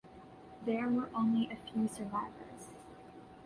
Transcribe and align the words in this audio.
There 0.65 0.89
were 0.89 1.11
only 1.13 1.47
a 1.51 1.55
few 1.71 1.87
survivors. 1.87 2.69